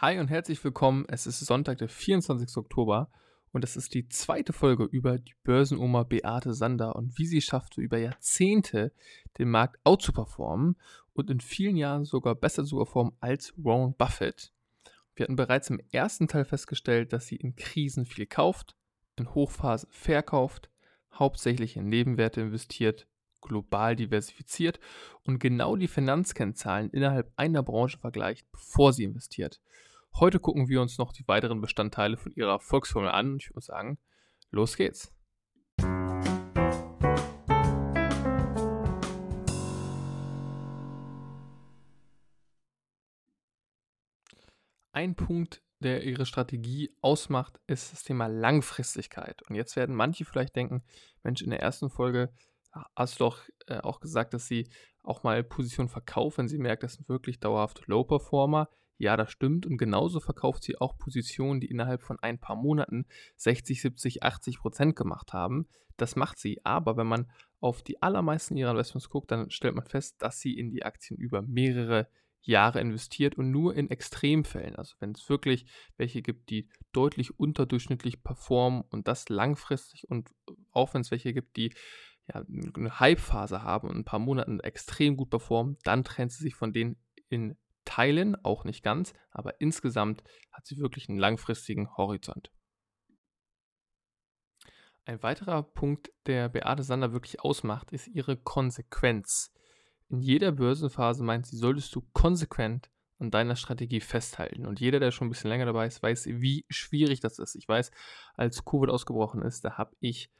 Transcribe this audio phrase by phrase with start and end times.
[0.00, 1.06] Hi und herzlich willkommen.
[1.08, 2.56] Es ist Sonntag, der 24.
[2.56, 3.10] Oktober
[3.50, 7.80] und es ist die zweite Folge über die Börsenoma Beate Sander und wie sie schaffte,
[7.80, 8.92] über Jahrzehnte
[9.38, 10.76] den Markt outzuperformen
[11.14, 14.52] und in vielen Jahren sogar besser zu performen als Warren Buffett.
[15.16, 18.76] Wir hatten bereits im ersten Teil festgestellt, dass sie in Krisen viel kauft,
[19.16, 20.70] in Hochphasen verkauft,
[21.12, 23.08] hauptsächlich in Nebenwerte investiert,
[23.40, 24.78] global diversifiziert
[25.24, 29.60] und genau die Finanzkennzahlen innerhalb einer Branche vergleicht, bevor sie investiert.
[30.14, 33.64] Heute gucken wir uns noch die weiteren Bestandteile von ihrer Erfolgsformel an und ich würde
[33.64, 33.98] sagen,
[34.50, 35.12] los geht's.
[44.92, 49.42] Ein Punkt, der ihre Strategie ausmacht, ist das Thema Langfristigkeit.
[49.48, 50.82] Und jetzt werden manche vielleicht denken,
[51.22, 52.32] Mensch, in der ersten Folge
[52.96, 54.68] hast du doch äh, auch gesagt, dass sie
[55.02, 58.68] auch mal Positionen verkauft, wenn sie merkt, das sind wirklich dauerhaft Low-Performer.
[58.98, 59.64] Ja, das stimmt.
[59.64, 64.58] Und genauso verkauft sie auch Positionen, die innerhalb von ein paar Monaten 60, 70, 80
[64.58, 65.68] Prozent gemacht haben.
[65.96, 66.64] Das macht sie.
[66.64, 70.58] Aber wenn man auf die allermeisten ihrer Investments guckt, dann stellt man fest, dass sie
[70.58, 72.08] in die Aktien über mehrere
[72.42, 74.76] Jahre investiert und nur in Extremfällen.
[74.76, 80.30] Also wenn es wirklich welche gibt, die deutlich unterdurchschnittlich performen und das langfristig und
[80.72, 81.74] auch wenn es welche gibt, die
[82.32, 86.54] ja, eine Hype-Phase haben und ein paar Monaten extrem gut performen, dann trennt sie sich
[86.54, 86.96] von denen
[87.28, 87.56] in
[87.88, 90.22] Teilen, auch nicht ganz, aber insgesamt
[90.52, 92.52] hat sie wirklich einen langfristigen Horizont.
[95.06, 99.54] Ein weiterer Punkt, der Beate Sander wirklich ausmacht, ist ihre Konsequenz.
[100.10, 104.66] In jeder Börsenphase meint sie, solltest du konsequent an deiner Strategie festhalten.
[104.66, 107.54] Und jeder, der schon ein bisschen länger dabei ist, weiß, wie schwierig das ist.
[107.54, 107.90] Ich weiß,
[108.34, 110.30] als Covid ausgebrochen ist, da habe ich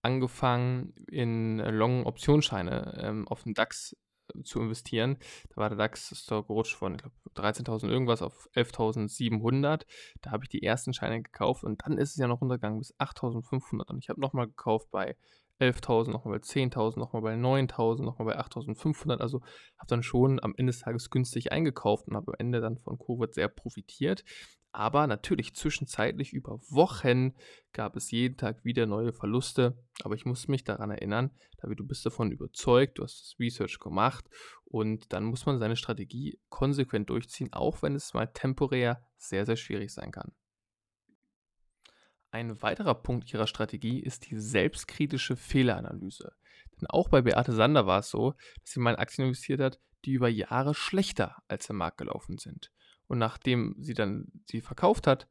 [0.00, 3.94] angefangen, in Long-Optionsscheine ähm, auf dem DAX
[4.42, 5.18] zu investieren.
[5.50, 6.96] Da war der DAX ist da gerutscht von
[7.36, 9.82] 13.000 irgendwas auf 11.700.
[10.22, 12.94] Da habe ich die ersten Scheine gekauft und dann ist es ja noch runtergegangen bis
[12.98, 15.16] 8.500 und ich habe nochmal gekauft bei
[15.60, 19.18] 11.000, nochmal bei 10.000, nochmal bei 9.000, nochmal bei 8.500.
[19.18, 19.40] Also
[19.78, 22.98] habe dann schon am Ende des Tages günstig eingekauft und habe am Ende dann von
[22.98, 24.24] Covid sehr profitiert.
[24.70, 27.34] Aber natürlich zwischenzeitlich über Wochen
[27.72, 29.82] gab es jeden Tag wieder neue Verluste.
[30.04, 33.78] Aber ich muss mich daran erinnern, David, du bist davon überzeugt, du hast das Research
[33.80, 34.26] gemacht
[34.64, 39.56] und dann muss man seine Strategie konsequent durchziehen, auch wenn es mal temporär sehr, sehr
[39.56, 40.32] schwierig sein kann.
[42.30, 46.32] Ein weiterer Punkt ihrer Strategie ist die selbstkritische Fehleranalyse.
[46.80, 49.80] Denn auch bei Beate Sander war es so, dass sie mal in Aktien investiert hat,
[50.04, 52.70] die über Jahre schlechter als der Markt gelaufen sind.
[53.06, 55.28] Und nachdem sie dann sie verkauft hat,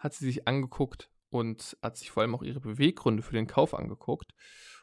[0.00, 3.72] hat sie sich angeguckt und hat sich vor allem auch ihre Beweggründe für den Kauf
[3.72, 4.34] angeguckt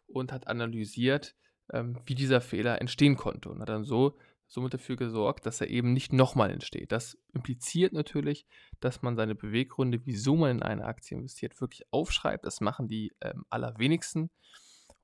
[0.07, 1.35] und hat analysiert,
[1.71, 5.69] ähm, wie dieser Fehler entstehen konnte und hat dann so somit dafür gesorgt, dass er
[5.69, 6.91] eben nicht nochmal entsteht.
[6.91, 8.45] Das impliziert natürlich,
[8.79, 12.45] dass man seine Beweggründe, wieso man in eine Aktie investiert, wirklich aufschreibt.
[12.45, 14.29] Das machen die ähm, allerwenigsten.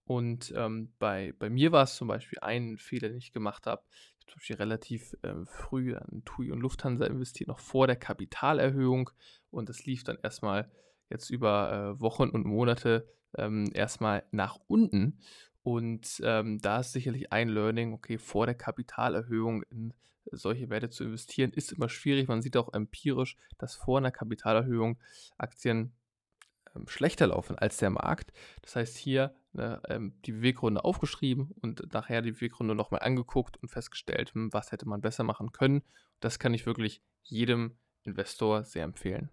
[0.05, 3.83] Und ähm, bei, bei mir war es zum Beispiel ein Fehler, den ich gemacht habe
[4.27, 9.09] zum Beispiel relativ äh, früh an TUI und Lufthansa investiert, noch vor der Kapitalerhöhung.
[9.51, 10.71] Und das lief dann erstmal
[11.09, 15.19] jetzt über äh, Wochen und Monate ähm, erstmal nach unten.
[15.63, 19.93] Und ähm, da ist sicherlich ein Learning, okay, vor der Kapitalerhöhung in
[20.31, 22.27] solche Werte zu investieren, ist immer schwierig.
[22.27, 24.99] Man sieht auch empirisch, dass vor einer Kapitalerhöhung
[25.37, 25.93] Aktien
[26.75, 28.33] ähm, schlechter laufen als der Markt.
[28.61, 33.69] Das heißt, hier ne, ähm, die Beweggründe aufgeschrieben und nachher die Beweggründe nochmal angeguckt und
[33.69, 35.83] festgestellt, hm, was hätte man besser machen können.
[36.19, 39.29] Das kann ich wirklich jedem Investor sehr empfehlen.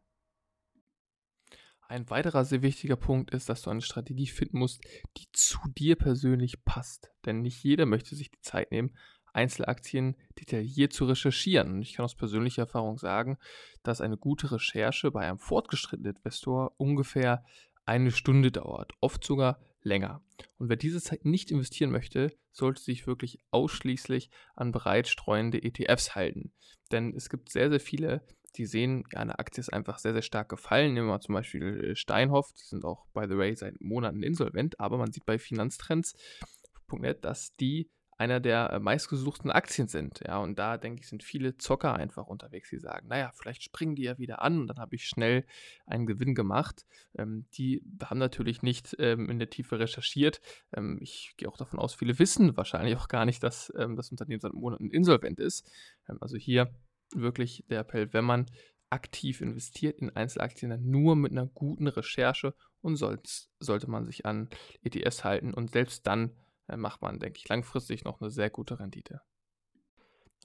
[1.91, 4.81] Ein weiterer sehr wichtiger Punkt ist, dass du eine Strategie finden musst,
[5.17, 7.11] die zu dir persönlich passt.
[7.27, 8.97] Denn nicht jeder möchte sich die Zeit nehmen,
[9.33, 11.73] Einzelaktien detailliert zu recherchieren.
[11.73, 13.39] Und ich kann aus persönlicher Erfahrung sagen,
[13.83, 17.45] dass eine gute Recherche bei einem fortgeschrittenen Investor ungefähr
[17.87, 20.23] eine Stunde dauert, oft sogar länger.
[20.59, 26.53] Und wer diese Zeit nicht investieren möchte, sollte sich wirklich ausschließlich an bereitstreuende ETFs halten.
[26.93, 28.25] Denn es gibt sehr, sehr viele,
[28.57, 30.95] die sehen, ja, eine Aktie ist einfach sehr, sehr stark gefallen.
[30.95, 34.23] Nehmen wir mal zum Beispiel äh, Steinhoff, die sind auch, by the way, seit Monaten
[34.23, 40.21] insolvent, aber man sieht bei Finanztrends.net, dass die einer der äh, meistgesuchten Aktien sind.
[40.27, 43.95] Ja, und da denke ich, sind viele Zocker einfach unterwegs, die sagen, naja, vielleicht springen
[43.95, 45.47] die ja wieder an und dann habe ich schnell
[45.87, 46.85] einen Gewinn gemacht.
[47.17, 50.43] Ähm, die haben natürlich nicht ähm, in der Tiefe recherchiert.
[50.77, 54.11] Ähm, ich gehe auch davon aus, viele wissen wahrscheinlich auch gar nicht, dass ähm, das
[54.11, 55.67] Unternehmen seit Monaten insolvent ist.
[56.07, 56.71] Ähm, also hier
[57.13, 58.47] wirklich der Appell, wenn man
[58.91, 64.49] aktiv investiert in Einzelaktien, dann nur mit einer guten Recherche und sollte man sich an
[64.83, 66.37] ETS halten und selbst dann
[66.67, 69.23] macht man, denke ich, langfristig noch eine sehr gute Rendite.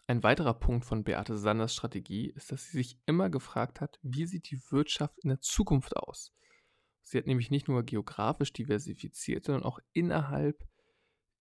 [0.08, 4.28] Ein weiterer Punkt von Beate Sanders Strategie ist, dass sie sich immer gefragt hat, wie
[4.28, 6.32] sieht die Wirtschaft in der Zukunft aus?
[7.02, 10.64] Sie hat nämlich nicht nur geografisch diversifiziert, sondern auch innerhalb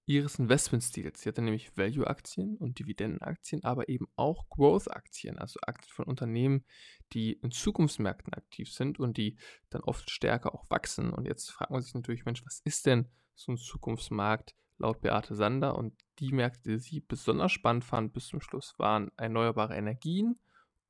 [0.06, 1.20] ihres Investmentstils.
[1.20, 6.64] Sie hatte nämlich Value-Aktien und Dividendenaktien, aber eben auch Growth-Aktien, also Aktien von Unternehmen,
[7.12, 9.36] die in Zukunftsmärkten aktiv sind und die
[9.70, 11.10] dann oft stärker auch wachsen.
[11.10, 15.34] Und jetzt fragt man sich natürlich, Mensch, was ist denn so ein Zukunftsmarkt laut Beate
[15.34, 15.76] Sander?
[15.76, 20.38] Und die Märkte, die sie besonders spannend fand bis zum Schluss, waren erneuerbare Energien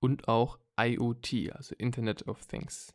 [0.01, 2.95] und auch IoT, also Internet of Things.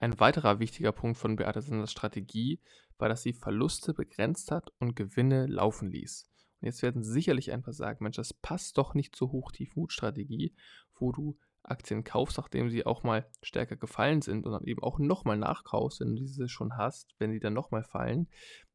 [0.00, 2.60] Ein weiterer wichtiger Punkt von Beate Sanders Strategie
[2.98, 6.30] war, dass sie Verluste begrenzt hat und Gewinne laufen ließ.
[6.60, 10.54] Und jetzt werden sicherlich ein paar sagen, Mensch, das passt doch nicht zur Hochtief-Mut-Strategie,
[10.94, 14.98] wo du Aktien kaufst, nachdem sie auch mal stärker gefallen sind und dann eben auch
[14.98, 18.28] nochmal nachkaufst, wenn du diese schon hast, wenn die dann nochmal fallen.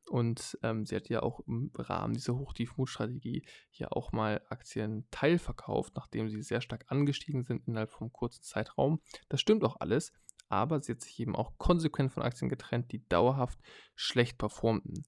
[0.10, 5.96] Und ähm, sie hat ja auch im Rahmen dieser Hochtief-Mut-Strategie ja auch mal Aktien teilverkauft,
[5.96, 9.02] nachdem sie sehr stark angestiegen sind innerhalb von kurzen Zeitraum.
[9.30, 10.12] Das stimmt auch alles,
[10.54, 13.60] aber sie hat sich eben auch konsequent von Aktien getrennt, die dauerhaft
[13.96, 15.04] schlecht performten.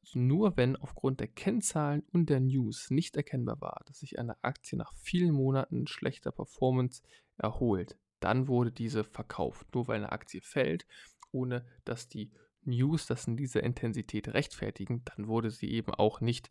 [0.00, 4.42] Also nur wenn aufgrund der Kennzahlen und der News nicht erkennbar war, dass sich eine
[4.42, 7.02] Aktie nach vielen Monaten schlechter Performance
[7.36, 9.74] erholt, dann wurde diese verkauft.
[9.74, 10.86] Nur weil eine Aktie fällt,
[11.30, 16.50] ohne dass die News das in dieser Intensität rechtfertigen, dann wurde sie eben auch nicht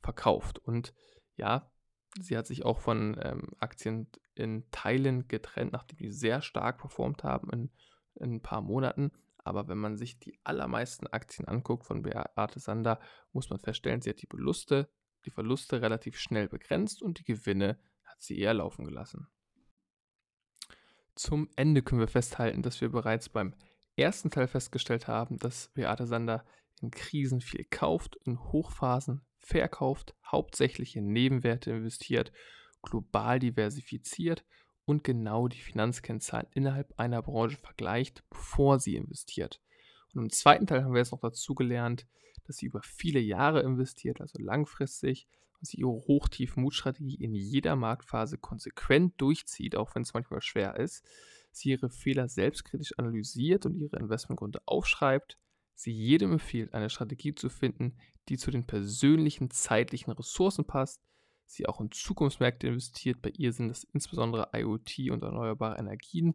[0.00, 0.58] verkauft.
[0.58, 0.94] Und
[1.36, 1.70] ja,
[2.18, 7.24] sie hat sich auch von ähm, Aktien in Teilen getrennt, nachdem die sehr stark performt
[7.24, 7.70] haben in,
[8.14, 9.12] in ein paar Monaten.
[9.38, 13.00] Aber wenn man sich die allermeisten Aktien anguckt von Beate Sander,
[13.32, 14.88] muss man feststellen, sie hat die Verluste,
[15.24, 19.28] die Verluste relativ schnell begrenzt und die Gewinne hat sie eher laufen gelassen.
[21.14, 23.54] Zum Ende können wir festhalten, dass wir bereits beim
[23.96, 26.44] ersten Teil festgestellt haben, dass Beate Sander
[26.80, 32.32] in Krisen viel kauft, in Hochphasen verkauft, hauptsächlich in Nebenwerte investiert,
[32.82, 34.44] global diversifiziert
[34.84, 39.60] und genau die Finanzkennzahlen innerhalb einer Branche vergleicht, bevor sie investiert.
[40.14, 42.06] Und im zweiten Teil haben wir jetzt noch dazu gelernt,
[42.46, 45.28] dass sie über viele Jahre investiert, also langfristig,
[45.60, 51.04] und sie ihre Hochtief-Mut-Strategie in jeder Marktphase konsequent durchzieht, auch wenn es manchmal schwer ist.
[51.52, 55.38] Sie ihre Fehler selbstkritisch analysiert und ihre Investmentgründe aufschreibt.
[55.80, 57.96] Sie jedem empfiehlt, eine Strategie zu finden,
[58.28, 61.00] die zu den persönlichen zeitlichen Ressourcen passt,
[61.46, 63.22] sie auch in Zukunftsmärkte investiert.
[63.22, 66.34] Bei ihr sind es insbesondere IoT und erneuerbare Energien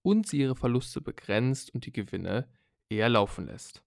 [0.00, 2.48] und sie ihre Verluste begrenzt und die Gewinne
[2.88, 3.84] eher laufen lässt.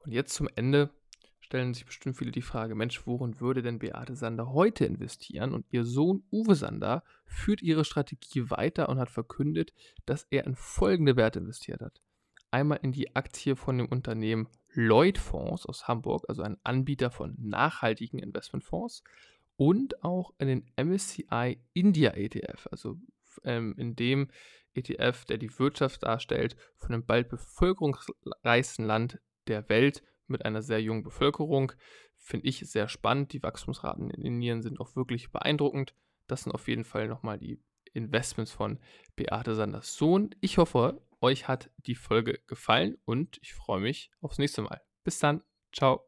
[0.00, 0.90] Und jetzt zum Ende
[1.38, 5.54] stellen sich bestimmt viele die Frage, Mensch, worin würde denn Beate Sander heute investieren?
[5.54, 9.72] Und ihr Sohn Uwe Sander führt ihre Strategie weiter und hat verkündet,
[10.04, 12.02] dass er in folgende Werte investiert hat.
[12.56, 17.34] Einmal in die Aktie von dem Unternehmen Lloyd Fonds aus Hamburg, also ein Anbieter von
[17.38, 19.04] nachhaltigen Investmentfonds
[19.56, 22.96] und auch in den MSCI India ETF, also
[23.44, 24.30] ähm, in dem
[24.72, 30.80] ETF, der die Wirtschaft darstellt, von dem bald bevölkerungsreichsten Land der Welt mit einer sehr
[30.80, 31.72] jungen Bevölkerung.
[32.16, 33.34] Finde ich sehr spannend.
[33.34, 35.94] Die Wachstumsraten in Indien sind auch wirklich beeindruckend.
[36.26, 37.60] Das sind auf jeden Fall nochmal die
[37.92, 38.78] Investments von
[39.14, 40.34] Beate Sanders Sohn.
[40.40, 44.80] Ich hoffe, euch hat die Folge gefallen und ich freue mich aufs nächste Mal.
[45.04, 45.42] Bis dann.
[45.72, 46.06] Ciao.